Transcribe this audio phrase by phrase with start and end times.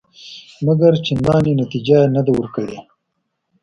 [0.65, 2.77] مګر چندانې نتیجه یې نه ده ورکړې.